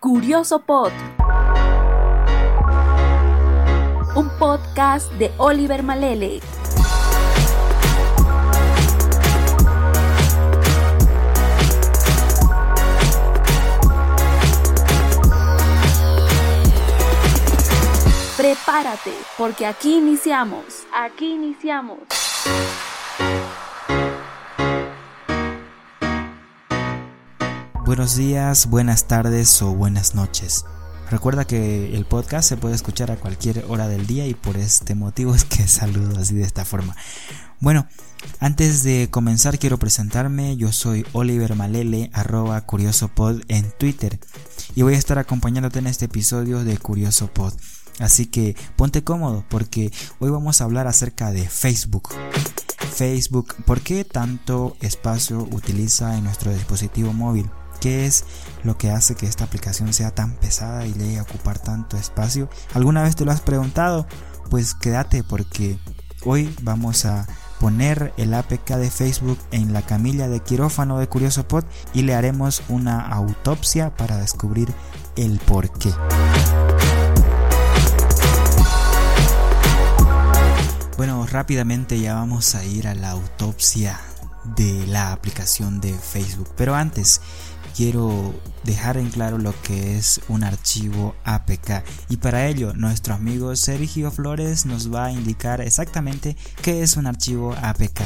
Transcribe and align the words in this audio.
Curioso 0.00 0.60
Pod. 0.60 0.90
Un 4.16 4.28
podcast 4.38 5.12
de 5.12 5.32
Oliver 5.36 5.82
Malele. 5.82 6.40
Prepárate, 18.36 19.12
porque 19.38 19.66
aquí 19.66 19.98
iniciamos. 19.98 20.84
Aquí 20.92 21.32
iniciamos. 21.32 21.98
Buenos 27.86 28.16
días, 28.16 28.66
buenas 28.66 29.06
tardes 29.06 29.62
o 29.62 29.72
buenas 29.72 30.16
noches. 30.16 30.64
Recuerda 31.08 31.46
que 31.46 31.94
el 31.94 32.04
podcast 32.04 32.48
se 32.48 32.56
puede 32.56 32.74
escuchar 32.74 33.12
a 33.12 33.16
cualquier 33.16 33.64
hora 33.68 33.86
del 33.86 34.08
día 34.08 34.26
y 34.26 34.34
por 34.34 34.56
este 34.56 34.96
motivo 34.96 35.36
es 35.36 35.44
que 35.44 35.68
saludo 35.68 36.18
así 36.18 36.34
de 36.34 36.42
esta 36.42 36.64
forma. 36.64 36.96
Bueno, 37.60 37.86
antes 38.40 38.82
de 38.82 39.08
comenzar 39.08 39.60
quiero 39.60 39.78
presentarme, 39.78 40.56
yo 40.56 40.72
soy 40.72 41.06
Oliver 41.12 41.54
Malele, 41.54 42.10
arroba 42.12 42.60
CuriosoPod 42.62 43.42
en 43.46 43.70
Twitter 43.78 44.18
y 44.74 44.82
voy 44.82 44.94
a 44.94 44.98
estar 44.98 45.20
acompañándote 45.20 45.78
en 45.78 45.86
este 45.86 46.06
episodio 46.06 46.64
de 46.64 46.78
Curioso 46.78 47.28
Pod. 47.28 47.54
Así 48.00 48.26
que 48.26 48.56
ponte 48.74 49.04
cómodo 49.04 49.44
porque 49.48 49.92
hoy 50.18 50.30
vamos 50.30 50.60
a 50.60 50.64
hablar 50.64 50.88
acerca 50.88 51.30
de 51.30 51.48
Facebook. 51.48 52.08
Facebook, 52.92 53.54
¿por 53.64 53.80
qué 53.80 54.04
tanto 54.04 54.76
espacio 54.80 55.46
utiliza 55.52 56.18
en 56.18 56.24
nuestro 56.24 56.52
dispositivo 56.52 57.12
móvil? 57.12 57.48
¿Qué 57.80 58.06
es 58.06 58.24
lo 58.64 58.76
que 58.78 58.90
hace 58.90 59.14
que 59.14 59.26
esta 59.26 59.44
aplicación 59.44 59.92
sea 59.92 60.14
tan 60.14 60.36
pesada 60.36 60.86
y 60.86 60.92
llegue 60.92 61.18
a 61.18 61.22
ocupar 61.22 61.58
tanto 61.58 61.96
espacio? 61.96 62.48
¿Alguna 62.74 63.02
vez 63.02 63.16
te 63.16 63.24
lo 63.24 63.32
has 63.32 63.40
preguntado? 63.40 64.06
Pues 64.50 64.74
quédate 64.74 65.22
porque 65.24 65.78
hoy 66.24 66.54
vamos 66.62 67.04
a 67.04 67.26
poner 67.60 68.12
el 68.16 68.34
APK 68.34 68.76
de 68.76 68.90
Facebook 68.90 69.38
en 69.50 69.72
la 69.72 69.82
camilla 69.82 70.28
de 70.28 70.40
quirófano 70.40 70.98
de 70.98 71.08
CuriosoPod 71.08 71.64
y 71.94 72.02
le 72.02 72.14
haremos 72.14 72.62
una 72.68 73.00
autopsia 73.00 73.96
para 73.96 74.18
descubrir 74.18 74.72
el 75.16 75.38
por 75.38 75.70
qué. 75.78 75.92
Bueno, 80.96 81.26
rápidamente 81.26 82.00
ya 82.00 82.14
vamos 82.14 82.54
a 82.54 82.64
ir 82.64 82.88
a 82.88 82.94
la 82.94 83.10
autopsia 83.10 84.00
de 84.56 84.86
la 84.86 85.12
aplicación 85.12 85.80
de 85.80 85.92
Facebook. 85.92 86.48
Pero 86.56 86.74
antes, 86.74 87.20
quiero 87.76 88.34
dejar 88.64 88.96
en 88.96 89.10
claro 89.10 89.36
lo 89.38 89.54
que 89.62 89.98
es 89.98 90.20
un 90.28 90.44
archivo 90.44 91.14
APK 91.24 91.84
y 92.08 92.16
para 92.16 92.48
ello 92.48 92.72
nuestro 92.74 93.14
amigo 93.14 93.54
Sergio 93.54 94.10
Flores 94.10 94.64
nos 94.64 94.92
va 94.92 95.06
a 95.06 95.12
indicar 95.12 95.60
exactamente 95.60 96.36
qué 96.62 96.82
es 96.82 96.96
un 96.96 97.06
archivo 97.06 97.54
APK. 97.60 98.00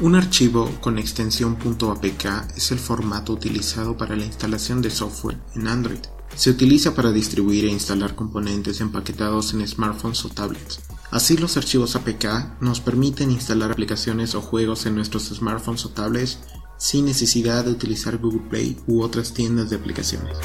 Un 0.00 0.14
archivo 0.14 0.70
con 0.80 0.98
extensión 0.98 1.56
.apk 1.60 2.56
es 2.56 2.70
el 2.70 2.78
formato 2.78 3.32
utilizado 3.32 3.96
para 3.96 4.16
la 4.16 4.24
instalación 4.24 4.80
de 4.80 4.90
software 4.90 5.38
en 5.54 5.68
Android. 5.68 6.00
Se 6.34 6.50
utiliza 6.50 6.94
para 6.94 7.12
distribuir 7.12 7.64
e 7.66 7.70
instalar 7.70 8.14
componentes 8.14 8.80
empaquetados 8.80 9.52
en 9.52 9.66
smartphones 9.66 10.24
o 10.24 10.28
tablets. 10.28 10.80
Así 11.10 11.36
los 11.36 11.56
archivos 11.56 11.96
APK 11.96 12.60
nos 12.60 12.80
permiten 12.80 13.32
instalar 13.32 13.72
aplicaciones 13.72 14.36
o 14.36 14.40
juegos 14.40 14.86
en 14.86 14.94
nuestros 14.94 15.24
smartphones 15.24 15.84
o 15.84 15.88
tablets 15.88 16.38
sin 16.78 17.04
necesidad 17.04 17.64
de 17.64 17.72
utilizar 17.72 18.18
Google 18.18 18.48
Play 18.48 18.76
u 18.86 19.02
otras 19.02 19.34
tiendas 19.34 19.70
de 19.70 19.76
aplicaciones. 19.76 20.36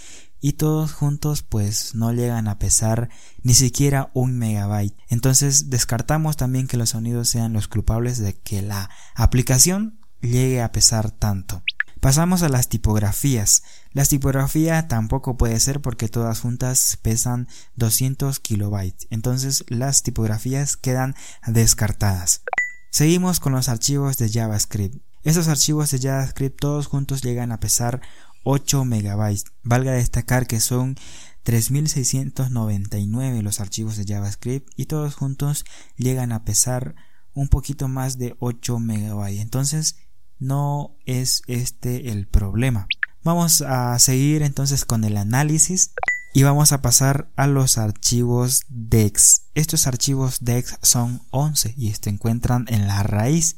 y 0.42 0.52
todos 0.52 0.92
juntos 0.92 1.42
pues 1.42 1.94
no 1.94 2.12
llegan 2.12 2.48
a 2.48 2.58
pesar 2.58 3.08
ni 3.42 3.54
siquiera 3.54 4.10
un 4.12 4.36
megabyte. 4.36 4.94
Entonces 5.08 5.70
descartamos 5.70 6.36
también 6.36 6.66
que 6.66 6.76
los 6.76 6.90
sonidos 6.90 7.30
sean 7.30 7.54
los 7.54 7.66
culpables 7.66 8.18
de 8.18 8.34
que 8.34 8.60
la 8.60 8.90
aplicación 9.14 10.03
llegue 10.24 10.62
a 10.62 10.72
pesar 10.72 11.10
tanto. 11.10 11.62
Pasamos 12.00 12.42
a 12.42 12.50
las 12.50 12.68
tipografías. 12.68 13.62
Las 13.92 14.10
tipografías 14.10 14.88
tampoco 14.88 15.38
puede 15.38 15.58
ser 15.58 15.80
porque 15.80 16.08
todas 16.08 16.40
juntas 16.40 16.98
pesan 17.00 17.48
200 17.76 18.40
kilobytes. 18.40 19.06
Entonces 19.08 19.64
las 19.68 20.02
tipografías 20.02 20.76
quedan 20.76 21.14
descartadas. 21.46 22.42
Seguimos 22.90 23.40
con 23.40 23.52
los 23.54 23.70
archivos 23.70 24.18
de 24.18 24.28
JavaScript. 24.28 25.02
Estos 25.22 25.48
archivos 25.48 25.90
de 25.90 25.98
JavaScript 25.98 26.60
todos 26.60 26.88
juntos 26.88 27.22
llegan 27.22 27.52
a 27.52 27.60
pesar 27.60 28.02
8 28.44 28.84
megabytes. 28.84 29.46
Valga 29.62 29.92
destacar 29.92 30.46
que 30.46 30.60
son 30.60 30.96
3699 31.44 33.42
los 33.42 33.60
archivos 33.60 33.96
de 33.96 34.04
JavaScript 34.04 34.70
y 34.76 34.86
todos 34.86 35.14
juntos 35.14 35.64
llegan 35.96 36.32
a 36.32 36.44
pesar 36.44 36.94
un 37.32 37.48
poquito 37.48 37.88
más 37.88 38.18
de 38.18 38.36
8 38.38 38.78
megabytes. 38.78 39.40
Entonces 39.40 39.96
no 40.38 40.96
es 41.06 41.42
este 41.46 42.10
el 42.10 42.26
problema. 42.26 42.86
Vamos 43.22 43.62
a 43.62 43.98
seguir 43.98 44.42
entonces 44.42 44.84
con 44.84 45.04
el 45.04 45.16
análisis 45.16 45.92
y 46.34 46.42
vamos 46.42 46.72
a 46.72 46.82
pasar 46.82 47.30
a 47.36 47.46
los 47.46 47.78
archivos 47.78 48.64
DEX. 48.68 49.44
Estos 49.54 49.86
archivos 49.86 50.38
DEX 50.40 50.78
son 50.82 51.22
11 51.30 51.74
y 51.76 51.92
se 51.94 52.10
encuentran 52.10 52.66
en 52.68 52.86
la 52.86 53.02
raíz. 53.02 53.56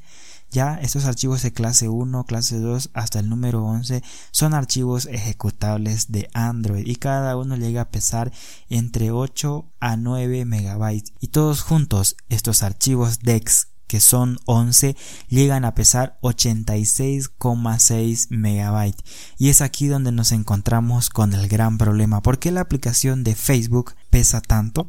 Ya 0.50 0.75
estos 0.75 1.06
archivos 1.06 1.43
de 1.43 1.52
clase 1.52 1.88
1, 1.88 2.25
clase 2.25 2.61
2 2.61 2.90
hasta 2.93 3.19
el 3.19 3.29
número 3.29 3.64
11 3.64 4.02
son 4.31 4.55
archivos 4.55 5.06
ejecutables 5.06 6.12
de 6.12 6.29
Android 6.34 6.87
y 6.87 6.96
cada 6.96 7.37
uno 7.37 7.56
llega 7.56 7.81
a 7.81 7.90
pesar 7.90 8.31
entre 8.69 9.11
8 9.11 9.72
a 9.81 9.96
9 9.96 10.44
megabytes 10.44 11.12
y 11.20 11.29
todos 11.29 11.62
juntos 11.62 12.17
estos 12.29 12.62
archivos 12.62 13.20
DEX 13.20 13.69
que 13.87 14.00
son 14.00 14.38
11, 14.47 14.97
llegan 15.29 15.65
a 15.65 15.75
pesar 15.75 16.19
86,6 16.23 18.29
megabytes. 18.31 19.05
Y 19.38 19.50
es 19.50 19.61
aquí 19.61 19.87
donde 19.87 20.12
nos 20.12 20.33
encontramos 20.33 21.11
con 21.11 21.35
el 21.35 21.49
gran 21.49 21.77
problema. 21.79 22.23
¿Por 22.23 22.38
qué 22.38 22.50
la 22.50 22.62
aplicación 22.62 23.25
de 23.25 23.35
Facebook 23.35 23.94
pesa 24.11 24.41
tanto? 24.41 24.87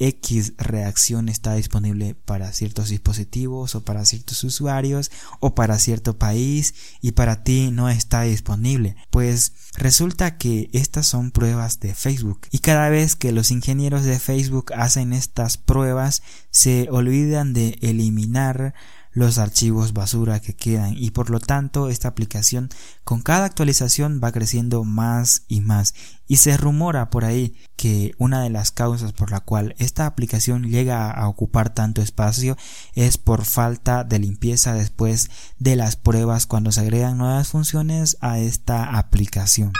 X 0.01 0.53
reacción 0.57 1.29
está 1.29 1.53
disponible 1.53 2.15
para 2.15 2.51
ciertos 2.53 2.89
dispositivos 2.89 3.75
o 3.75 3.85
para 3.85 4.03
ciertos 4.03 4.43
usuarios 4.43 5.11
o 5.39 5.53
para 5.53 5.77
cierto 5.77 6.17
país 6.17 6.73
y 7.01 7.11
para 7.11 7.43
ti 7.43 7.69
no 7.71 7.87
está 7.87 8.23
disponible. 8.23 8.95
Pues 9.11 9.53
resulta 9.75 10.37
que 10.37 10.69
estas 10.73 11.05
son 11.05 11.29
pruebas 11.29 11.79
de 11.79 11.93
Facebook 11.93 12.41
y 12.49 12.59
cada 12.59 12.89
vez 12.89 13.15
que 13.15 13.31
los 13.31 13.51
ingenieros 13.51 14.03
de 14.03 14.17
Facebook 14.17 14.73
hacen 14.75 15.13
estas 15.13 15.57
pruebas 15.57 16.23
se 16.49 16.87
olvidan 16.89 17.53
de 17.53 17.77
eliminar 17.81 18.73
los 19.11 19.37
archivos 19.37 19.93
basura 19.93 20.39
que 20.39 20.55
quedan 20.55 20.95
y 20.97 21.11
por 21.11 21.29
lo 21.29 21.39
tanto 21.39 21.89
esta 21.89 22.07
aplicación 22.07 22.69
con 23.03 23.21
cada 23.21 23.45
actualización 23.45 24.21
va 24.23 24.31
creciendo 24.31 24.83
más 24.83 25.43
y 25.47 25.61
más 25.61 25.93
y 26.27 26.37
se 26.37 26.55
rumora 26.55 27.09
por 27.09 27.25
ahí 27.25 27.55
que 27.75 28.13
una 28.17 28.41
de 28.41 28.49
las 28.49 28.71
causas 28.71 29.11
por 29.11 29.31
la 29.31 29.41
cual 29.41 29.75
esta 29.79 30.05
aplicación 30.05 30.63
llega 30.63 31.11
a 31.11 31.27
ocupar 31.27 31.73
tanto 31.73 32.01
espacio 32.01 32.55
es 32.93 33.17
por 33.17 33.43
falta 33.43 34.03
de 34.03 34.19
limpieza 34.19 34.73
después 34.73 35.29
de 35.59 35.75
las 35.75 35.97
pruebas 35.97 36.45
cuando 36.45 36.71
se 36.71 36.79
agregan 36.79 37.17
nuevas 37.17 37.49
funciones 37.49 38.17
a 38.21 38.39
esta 38.39 38.97
aplicación. 38.97 39.73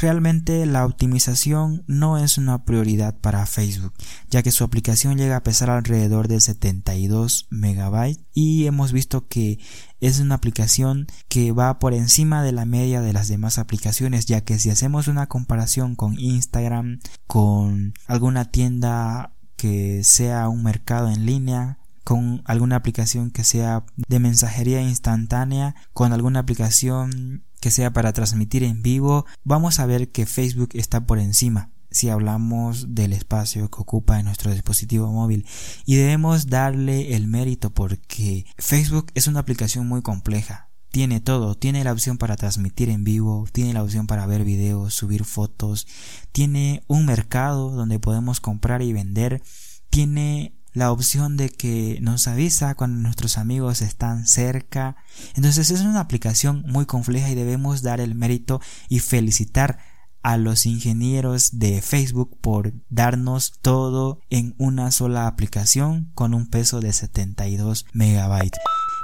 Realmente 0.00 0.64
la 0.66 0.84
optimización 0.86 1.84
no 1.86 2.18
es 2.18 2.38
una 2.38 2.64
prioridad 2.64 3.16
para 3.18 3.46
Facebook, 3.46 3.92
ya 4.30 4.42
que 4.42 4.50
su 4.50 4.64
aplicación 4.64 5.16
llega 5.16 5.36
a 5.36 5.42
pesar 5.42 5.70
alrededor 5.70 6.28
de 6.28 6.40
72 6.40 7.46
megabytes 7.50 8.24
y 8.32 8.66
hemos 8.66 8.92
visto 8.92 9.28
que 9.28 9.58
es 10.00 10.18
una 10.18 10.34
aplicación 10.34 11.06
que 11.28 11.52
va 11.52 11.78
por 11.78 11.94
encima 11.94 12.42
de 12.42 12.52
la 12.52 12.64
media 12.64 13.00
de 13.00 13.12
las 13.12 13.28
demás 13.28 13.58
aplicaciones, 13.58 14.26
ya 14.26 14.40
que 14.40 14.58
si 14.58 14.70
hacemos 14.70 15.08
una 15.08 15.28
comparación 15.28 15.94
con 15.94 16.18
Instagram, 16.18 17.00
con 17.26 17.94
alguna 18.06 18.46
tienda 18.46 19.32
que 19.56 20.02
sea 20.02 20.48
un 20.48 20.64
mercado 20.64 21.08
en 21.08 21.26
línea, 21.26 21.78
con 22.04 22.42
alguna 22.46 22.76
aplicación 22.76 23.30
que 23.30 23.44
sea 23.44 23.84
de 23.96 24.18
mensajería 24.18 24.82
instantánea, 24.82 25.76
con 25.92 26.12
alguna 26.12 26.40
aplicación 26.40 27.44
que 27.62 27.70
sea 27.70 27.92
para 27.92 28.12
transmitir 28.12 28.64
en 28.64 28.82
vivo, 28.82 29.24
vamos 29.44 29.78
a 29.78 29.86
ver 29.86 30.10
que 30.10 30.26
Facebook 30.26 30.70
está 30.74 31.06
por 31.06 31.20
encima 31.20 31.70
si 31.92 32.08
hablamos 32.08 32.94
del 32.94 33.12
espacio 33.12 33.70
que 33.70 33.80
ocupa 33.80 34.18
en 34.18 34.24
nuestro 34.24 34.50
dispositivo 34.50 35.12
móvil. 35.12 35.46
Y 35.84 35.94
debemos 35.94 36.48
darle 36.48 37.14
el 37.14 37.28
mérito 37.28 37.70
porque 37.70 38.46
Facebook 38.58 39.12
es 39.14 39.28
una 39.28 39.40
aplicación 39.40 39.86
muy 39.86 40.02
compleja. 40.02 40.70
Tiene 40.90 41.20
todo, 41.20 41.54
tiene 41.54 41.84
la 41.84 41.92
opción 41.92 42.18
para 42.18 42.36
transmitir 42.36 42.88
en 42.88 43.04
vivo, 43.04 43.46
tiene 43.52 43.74
la 43.74 43.82
opción 43.82 44.06
para 44.06 44.26
ver 44.26 44.42
videos, 44.42 44.94
subir 44.94 45.24
fotos, 45.24 45.86
tiene 46.32 46.82
un 46.88 47.06
mercado 47.06 47.70
donde 47.70 48.00
podemos 48.00 48.40
comprar 48.40 48.82
y 48.82 48.92
vender, 48.92 49.42
tiene 49.88 50.54
la 50.72 50.90
opción 50.92 51.36
de 51.36 51.50
que 51.50 51.98
nos 52.00 52.28
avisa 52.28 52.74
cuando 52.74 53.00
nuestros 53.00 53.38
amigos 53.38 53.82
están 53.82 54.26
cerca. 54.26 54.96
Entonces 55.34 55.70
es 55.70 55.80
una 55.80 56.00
aplicación 56.00 56.64
muy 56.66 56.86
compleja 56.86 57.30
y 57.30 57.34
debemos 57.34 57.82
dar 57.82 58.00
el 58.00 58.14
mérito 58.14 58.60
y 58.88 59.00
felicitar 59.00 59.78
a 60.22 60.36
los 60.36 60.66
ingenieros 60.66 61.58
de 61.58 61.82
Facebook 61.82 62.38
por 62.40 62.72
darnos 62.88 63.54
todo 63.60 64.20
en 64.30 64.54
una 64.58 64.90
sola 64.92 65.26
aplicación 65.26 66.10
con 66.14 66.32
un 66.32 66.46
peso 66.46 66.80
de 66.80 66.92
72 66.92 67.86
megabytes. 67.92 68.60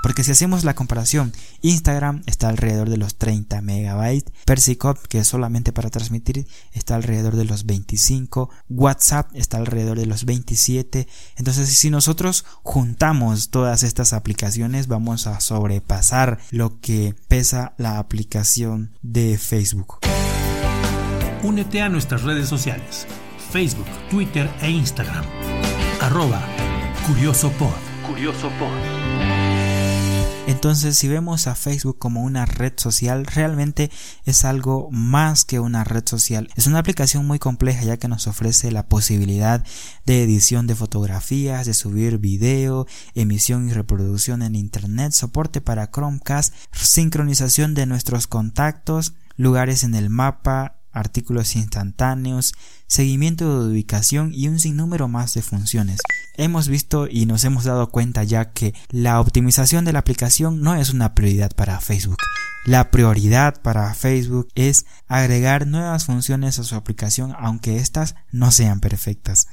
Porque 0.08 0.24
si 0.24 0.30
hacemos 0.30 0.64
la 0.64 0.74
comparación, 0.74 1.34
Instagram 1.60 2.22
está 2.24 2.48
alrededor 2.48 2.88
de 2.88 2.96
los 2.96 3.16
30 3.16 3.60
megabytes, 3.60 4.32
Persicop, 4.46 4.96
que 5.06 5.18
es 5.18 5.28
solamente 5.28 5.70
para 5.70 5.90
transmitir, 5.90 6.46
está 6.72 6.94
alrededor 6.94 7.36
de 7.36 7.44
los 7.44 7.66
25, 7.66 8.48
WhatsApp 8.70 9.28
está 9.34 9.58
alrededor 9.58 9.98
de 9.98 10.06
los 10.06 10.24
27. 10.24 11.06
Entonces, 11.36 11.68
si 11.68 11.90
nosotros 11.90 12.46
juntamos 12.62 13.50
todas 13.50 13.82
estas 13.82 14.14
aplicaciones, 14.14 14.86
vamos 14.86 15.26
a 15.26 15.40
sobrepasar 15.40 16.38
lo 16.52 16.80
que 16.80 17.14
pesa 17.28 17.74
la 17.76 17.98
aplicación 17.98 18.94
de 19.02 19.36
Facebook. 19.36 19.98
Únete 21.42 21.82
a 21.82 21.90
nuestras 21.90 22.22
redes 22.22 22.48
sociales, 22.48 23.06
Facebook, 23.52 23.84
Twitter 24.08 24.48
e 24.62 24.70
Instagram. 24.70 25.26
Arroba 26.00 26.42
Curioso 27.06 27.52
Curioso 28.06 28.50
entonces, 30.48 30.96
si 30.96 31.08
vemos 31.08 31.46
a 31.46 31.54
Facebook 31.54 31.98
como 31.98 32.22
una 32.22 32.46
red 32.46 32.72
social, 32.76 33.26
realmente 33.26 33.90
es 34.24 34.46
algo 34.46 34.88
más 34.90 35.44
que 35.44 35.60
una 35.60 35.84
red 35.84 36.04
social. 36.06 36.48
Es 36.56 36.66
una 36.66 36.78
aplicación 36.78 37.26
muy 37.26 37.38
compleja 37.38 37.84
ya 37.84 37.98
que 37.98 38.08
nos 38.08 38.26
ofrece 38.26 38.72
la 38.72 38.88
posibilidad 38.88 39.62
de 40.06 40.22
edición 40.22 40.66
de 40.66 40.74
fotografías, 40.74 41.66
de 41.66 41.74
subir 41.74 42.16
video, 42.16 42.86
emisión 43.14 43.68
y 43.68 43.74
reproducción 43.74 44.40
en 44.40 44.54
Internet, 44.54 45.12
soporte 45.12 45.60
para 45.60 45.90
Chromecast, 45.90 46.54
sincronización 46.72 47.74
de 47.74 47.84
nuestros 47.84 48.26
contactos, 48.26 49.12
lugares 49.36 49.84
en 49.84 49.94
el 49.94 50.08
mapa, 50.08 50.77
artículos 50.98 51.56
instantáneos, 51.56 52.54
seguimiento 52.86 53.62
de 53.64 53.70
ubicación 53.72 54.32
y 54.34 54.48
un 54.48 54.58
sinnúmero 54.58 55.08
más 55.08 55.34
de 55.34 55.42
funciones. 55.42 56.00
Hemos 56.36 56.68
visto 56.68 57.08
y 57.10 57.26
nos 57.26 57.44
hemos 57.44 57.64
dado 57.64 57.90
cuenta 57.90 58.24
ya 58.24 58.50
que 58.50 58.74
la 58.90 59.20
optimización 59.20 59.84
de 59.84 59.92
la 59.92 60.00
aplicación 60.00 60.60
no 60.60 60.74
es 60.74 60.90
una 60.90 61.14
prioridad 61.14 61.50
para 61.54 61.80
Facebook. 61.80 62.18
La 62.64 62.90
prioridad 62.90 63.62
para 63.62 63.94
Facebook 63.94 64.48
es 64.54 64.84
agregar 65.06 65.66
nuevas 65.66 66.04
funciones 66.04 66.58
a 66.58 66.64
su 66.64 66.74
aplicación 66.74 67.34
aunque 67.38 67.78
éstas 67.78 68.14
no 68.30 68.50
sean 68.50 68.80
perfectas. 68.80 69.48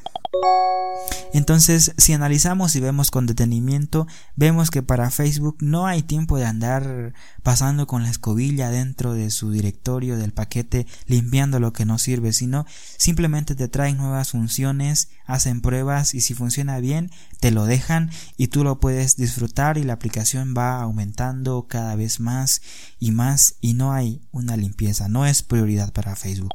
Entonces, 1.33 1.93
si 1.97 2.13
analizamos 2.13 2.75
y 2.75 2.79
vemos 2.79 3.11
con 3.11 3.25
detenimiento, 3.25 4.07
vemos 4.35 4.71
que 4.71 4.83
para 4.83 5.11
Facebook 5.11 5.57
no 5.59 5.85
hay 5.85 6.01
tiempo 6.01 6.37
de 6.37 6.45
andar 6.45 7.13
pasando 7.43 7.87
con 7.87 8.03
la 8.03 8.09
escobilla 8.09 8.69
dentro 8.69 9.13
de 9.13 9.29
su 9.31 9.51
directorio 9.51 10.17
del 10.17 10.31
paquete 10.31 10.87
limpiando 11.07 11.34
lo 11.35 11.73
que 11.73 11.85
no 11.85 11.97
sirve, 11.97 12.33
sino 12.33 12.65
simplemente 12.97 13.55
te 13.55 13.67
traen 13.67 13.97
nuevas 13.97 14.31
funciones, 14.31 15.09
hacen 15.25 15.61
pruebas 15.61 16.13
y 16.13 16.21
si 16.21 16.33
funciona 16.33 16.79
bien, 16.79 17.11
te 17.39 17.51
lo 17.51 17.65
dejan 17.65 18.09
y 18.37 18.47
tú 18.47 18.63
lo 18.63 18.79
puedes 18.79 19.17
disfrutar 19.17 19.77
y 19.77 19.83
la 19.83 19.93
aplicación 19.93 20.53
va 20.57 20.81
aumentando 20.81 21.67
cada 21.67 21.95
vez 21.95 22.19
más 22.19 22.61
y 22.99 23.11
más 23.11 23.55
y 23.59 23.73
no 23.73 23.91
hay 23.91 24.21
una 24.31 24.55
limpieza, 24.55 25.09
no 25.09 25.25
es 25.25 25.43
prioridad 25.43 25.91
para 25.91 26.15
Facebook. 26.15 26.51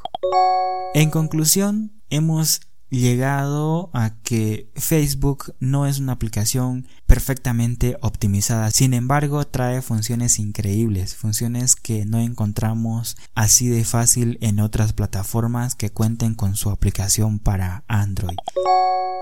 En 0.95 1.11
conclusión, 1.11 1.93
hemos 2.09 2.63
llegado 2.91 3.91
a 3.93 4.17
que 4.23 4.71
Facebook 4.75 5.55
no 5.61 5.87
es 5.87 5.99
una 5.99 6.13
aplicación 6.13 6.87
perfectamente 7.07 7.97
optimizada. 8.03 8.71
Sin 8.71 8.95
embargo, 8.95 9.47
trae 9.47 9.81
funciones 9.83 10.39
increíbles, 10.39 11.15
funciones 11.15 11.77
que 11.77 12.05
no 12.05 12.19
encontramos 12.19 13.17
así 13.35 13.69
de 13.69 13.85
fácil 13.85 14.39
en 14.41 14.61
otras 14.61 14.93
plataformas 14.93 15.75
que 15.75 15.91
cuenten 15.91 16.35
con 16.35 16.57
su 16.57 16.71
aplicación 16.71 17.39
para 17.39 17.85
Android. 17.89 18.37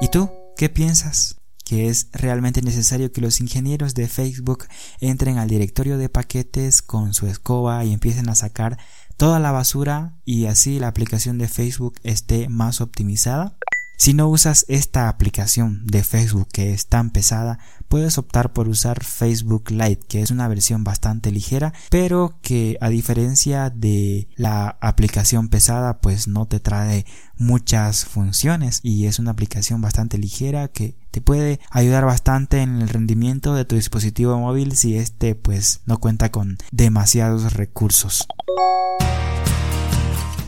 ¿Y 0.00 0.08
tú? 0.08 0.30
¿Qué 0.56 0.68
piensas? 0.68 1.38
que 1.68 1.88
es 1.88 2.08
realmente 2.12 2.62
necesario 2.62 3.12
que 3.12 3.20
los 3.20 3.42
ingenieros 3.42 3.92
de 3.92 4.08
Facebook 4.08 4.64
entren 5.00 5.36
al 5.36 5.50
directorio 5.50 5.98
de 5.98 6.08
paquetes 6.08 6.80
con 6.80 7.12
su 7.12 7.26
escoba 7.26 7.84
y 7.84 7.92
empiecen 7.92 8.30
a 8.30 8.34
sacar 8.34 8.78
toda 9.18 9.38
la 9.38 9.52
basura 9.52 10.16
y 10.24 10.46
así 10.46 10.78
la 10.78 10.88
aplicación 10.88 11.36
de 11.36 11.46
Facebook 11.46 11.98
esté 12.04 12.48
más 12.48 12.80
optimizada. 12.80 13.57
Si 13.98 14.14
no 14.14 14.28
usas 14.28 14.64
esta 14.68 15.08
aplicación 15.08 15.84
de 15.84 16.04
Facebook 16.04 16.46
que 16.52 16.72
es 16.72 16.86
tan 16.86 17.10
pesada, 17.10 17.58
puedes 17.88 18.16
optar 18.16 18.52
por 18.52 18.68
usar 18.68 19.02
Facebook 19.02 19.72
Lite, 19.72 20.06
que 20.06 20.22
es 20.22 20.30
una 20.30 20.46
versión 20.46 20.84
bastante 20.84 21.32
ligera, 21.32 21.72
pero 21.90 22.38
que 22.40 22.78
a 22.80 22.90
diferencia 22.90 23.70
de 23.70 24.28
la 24.36 24.78
aplicación 24.80 25.48
pesada, 25.48 26.00
pues 26.00 26.28
no 26.28 26.46
te 26.46 26.60
trae 26.60 27.06
muchas 27.36 28.04
funciones 28.04 28.78
y 28.84 29.06
es 29.06 29.18
una 29.18 29.32
aplicación 29.32 29.80
bastante 29.80 30.16
ligera 30.16 30.68
que 30.68 30.94
te 31.10 31.20
puede 31.20 31.58
ayudar 31.68 32.04
bastante 32.04 32.62
en 32.62 32.80
el 32.80 32.88
rendimiento 32.88 33.54
de 33.54 33.64
tu 33.64 33.74
dispositivo 33.74 34.38
móvil 34.38 34.76
si 34.76 34.96
este 34.96 35.34
pues 35.34 35.80
no 35.86 35.98
cuenta 35.98 36.30
con 36.30 36.56
demasiados 36.70 37.52
recursos. 37.52 38.28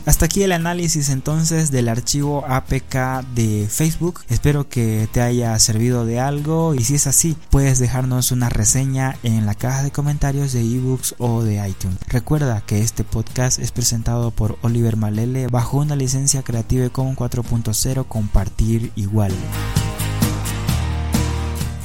Hasta 0.05 0.25
aquí 0.25 0.41
el 0.41 0.51
análisis 0.51 1.09
entonces 1.09 1.69
del 1.69 1.87
archivo 1.87 2.43
APK 2.47 3.23
de 3.35 3.67
Facebook. 3.69 4.21
Espero 4.29 4.67
que 4.67 5.07
te 5.11 5.21
haya 5.21 5.57
servido 5.59 6.05
de 6.05 6.19
algo 6.19 6.73
y 6.73 6.83
si 6.83 6.95
es 6.95 7.05
así, 7.05 7.37
puedes 7.51 7.77
dejarnos 7.77 8.31
una 8.31 8.49
reseña 8.49 9.17
en 9.21 9.45
la 9.45 9.53
caja 9.53 9.83
de 9.83 9.91
comentarios 9.91 10.53
de 10.53 10.61
ebooks 10.61 11.13
o 11.19 11.43
de 11.43 11.67
iTunes. 11.67 11.99
Recuerda 12.07 12.61
que 12.61 12.81
este 12.81 13.03
podcast 13.03 13.59
es 13.59 13.71
presentado 13.71 14.31
por 14.31 14.57
Oliver 14.61 14.97
Malele 14.97 15.45
bajo 15.47 15.77
una 15.77 15.95
licencia 15.95 16.41
Creative 16.41 16.89
Commons 16.89 17.19
4.0 17.19 18.07
compartir 18.07 18.91
igual. 18.95 19.31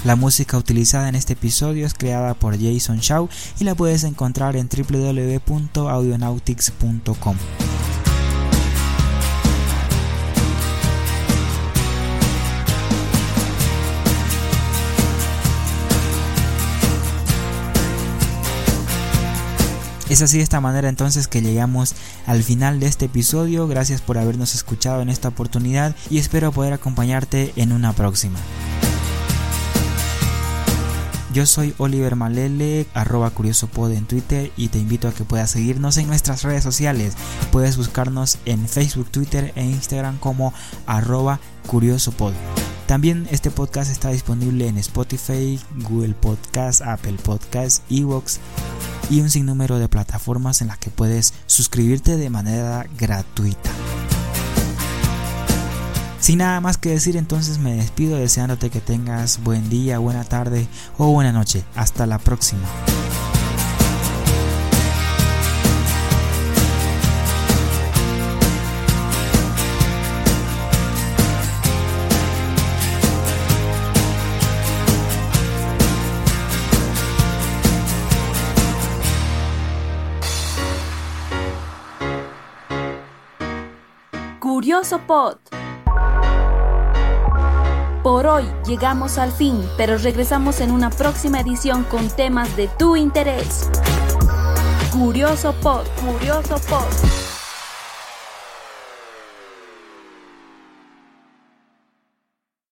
La 0.06 0.16
música 0.16 0.56
utilizada 0.56 1.11
en 1.11 1.16
este 1.16 1.35
episodio 1.35 1.85
es 1.85 1.92
creada 1.92 2.32
por 2.35 2.58
Jason 2.58 2.96
Shaw 2.99 3.28
y 3.61 3.64
la 3.64 3.75
puedes 3.75 4.04
encontrar 4.04 4.56
en 4.56 4.68
www.audionautics.com. 4.68 7.37
Es 20.08 20.22
así 20.22 20.36
de 20.36 20.44
esta 20.44 20.60
manera 20.60 20.88
entonces 20.88 21.26
que 21.26 21.42
llegamos 21.42 21.94
al 22.26 22.44
final 22.44 22.78
de 22.78 22.86
este 22.86 23.06
episodio. 23.06 23.66
Gracias 23.66 24.00
por 24.00 24.18
habernos 24.18 24.54
escuchado 24.54 25.02
en 25.02 25.08
esta 25.08 25.28
oportunidad 25.28 25.96
y 26.10 26.18
espero 26.18 26.52
poder 26.52 26.72
acompañarte 26.72 27.52
en 27.56 27.72
una 27.72 27.92
próxima. 27.92 28.38
Yo 31.34 31.44
soy 31.44 31.75
Oliver 31.76 32.16
Malele, 32.16 32.86
arroba 32.94 33.28
curiosopod 33.30 33.92
en 33.92 34.06
Twitter 34.06 34.52
y 34.56 34.68
te 34.68 34.78
invito 34.78 35.08
a 35.08 35.12
que 35.12 35.25
puedas 35.25 35.50
seguirnos 35.50 35.98
en 35.98 36.06
nuestras 36.06 36.44
redes 36.44 36.62
sociales. 36.62 37.14
Puedes 37.50 37.76
buscarnos 37.76 38.38
en 38.46 38.66
Facebook, 38.68 39.10
Twitter 39.10 39.52
e 39.54 39.64
Instagram 39.64 40.18
como 40.18 40.54
arroba 40.86 41.40
curiosopod. 41.66 42.32
También 42.86 43.26
este 43.32 43.50
podcast 43.50 43.90
está 43.90 44.10
disponible 44.10 44.68
en 44.68 44.78
Spotify, 44.78 45.60
Google 45.82 46.14
Podcast, 46.14 46.80
Apple 46.80 47.18
Podcast, 47.22 47.82
Evox 47.90 48.38
y 49.10 49.20
un 49.20 49.30
sinnúmero 49.30 49.78
de 49.78 49.88
plataformas 49.88 50.60
en 50.62 50.68
las 50.68 50.78
que 50.78 50.90
puedes 50.90 51.34
suscribirte 51.46 52.16
de 52.16 52.30
manera 52.30 52.86
gratuita. 52.98 53.70
Sin 56.20 56.38
nada 56.38 56.60
más 56.60 56.76
que 56.76 56.90
decir, 56.90 57.16
entonces 57.16 57.58
me 57.58 57.75
despido 57.75 58.18
deseándote 58.18 58.70
que 58.70 58.80
tengas 58.80 59.42
buen 59.44 59.68
día, 59.68 59.98
buena 59.98 60.25
tarde 60.25 60.66
o 60.98 61.12
buena 61.12 61.30
noche. 61.30 61.64
Hasta 61.76 62.06
la 62.06 62.18
próxima. 62.18 62.66
Curioso 84.56 85.00
Pod. 85.06 85.36
Por 88.02 88.26
hoy 88.26 88.44
llegamos 88.66 89.18
al 89.18 89.30
fin, 89.30 89.62
pero 89.76 89.98
regresamos 89.98 90.62
en 90.62 90.70
una 90.70 90.88
próxima 90.88 91.40
edición 91.40 91.84
con 91.84 92.08
temas 92.08 92.56
de 92.56 92.66
tu 92.66 92.96
interés. 92.96 93.68
Curioso 94.94 95.52
Pod, 95.60 95.84
Curioso 96.00 96.56
Pod. 96.70 97.25